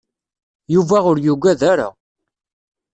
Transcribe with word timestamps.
Yuba 0.73 0.97
ur 1.09 1.17
yuggad 1.25 1.61
ara. 1.71 1.89